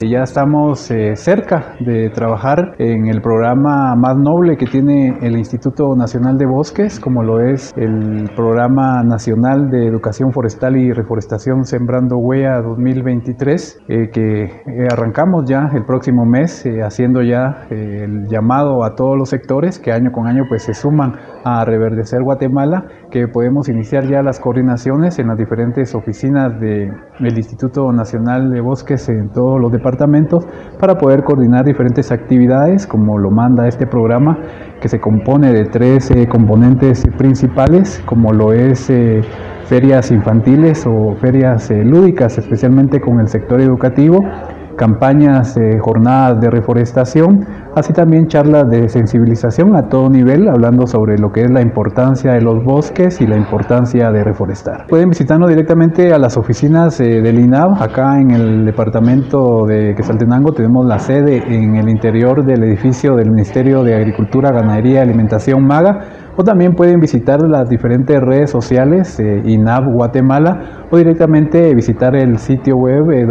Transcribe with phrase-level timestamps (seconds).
[0.00, 5.94] Ya estamos eh, cerca de trabajar en el programa más noble que tiene el Instituto
[5.94, 12.16] Nacional de Bosques, como lo es el Programa Nacional de Educación Forestal y Reforestación Sembrando
[12.16, 18.96] Huella 2023, eh, que eh, arrancamos ya el próximo mes, haciendo ya el llamado a
[18.96, 21.14] todos los sectores que año con año pues se suman
[21.44, 27.92] a reverdecer Guatemala, que podemos iniciar ya las coordinaciones en las diferentes oficinas del Instituto
[27.92, 30.46] Nacional de Bosques en todos los departamentos
[30.80, 34.38] para poder coordinar diferentes actividades como lo manda este programa
[34.80, 39.22] que se compone de tres eh, componentes principales como lo es eh,
[39.66, 44.24] ferias infantiles o ferias eh, lúdicas especialmente con el sector educativo
[44.76, 51.32] campañas, jornadas de reforestación, así también charlas de sensibilización a todo nivel, hablando sobre lo
[51.32, 54.86] que es la importancia de los bosques y la importancia de reforestar.
[54.86, 60.52] Pueden visitarnos directamente a las oficinas eh, del INAV, acá en el departamento de Quesaltenango
[60.52, 65.66] tenemos la sede en el interior del edificio del Ministerio de Agricultura, Ganadería y Alimentación
[65.66, 72.14] MAGA, o también pueden visitar las diferentes redes sociales eh, INAV Guatemala o directamente visitar
[72.16, 73.26] el sitio web eh,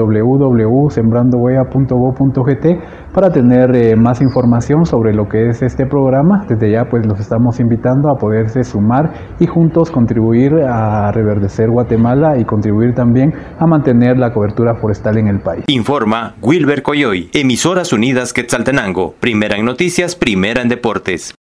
[3.13, 6.45] para tener eh, más información sobre lo que es este programa.
[6.47, 12.37] Desde ya pues los estamos invitando a poderse sumar y juntos contribuir a reverdecer Guatemala
[12.37, 15.63] y contribuir también a mantener la cobertura forestal en el país.
[15.67, 21.33] Informa Wilber Coyoy, Emisoras Unidas Quetzaltenango, primera en noticias, primera en deportes.